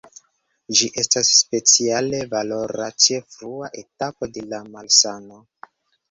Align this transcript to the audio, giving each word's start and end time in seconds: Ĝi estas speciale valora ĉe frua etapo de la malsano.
Ĝi 0.77 0.85
estas 1.01 1.27
speciale 1.41 2.21
valora 2.31 2.87
ĉe 3.05 3.19
frua 3.33 3.69
etapo 3.83 4.29
de 4.39 4.45
la 4.55 4.63
malsano. 4.77 5.39